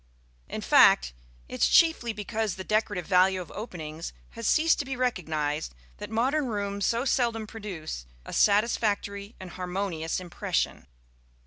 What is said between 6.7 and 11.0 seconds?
so seldom produce a satisfactory and harmonious impression.